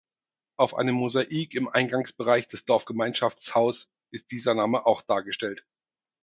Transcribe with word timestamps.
Auf 0.57 0.73
einem 0.73 0.95
Mosaik 0.95 1.53
im 1.53 1.67
Eingangsbereich 1.67 2.47
des 2.47 2.65
Dorfgemeinschaftshaus 2.65 3.91
ist 4.11 4.31
dieser 4.31 4.55
Name 4.55 4.87
auch 4.87 5.03
dargestellt. 5.03 5.63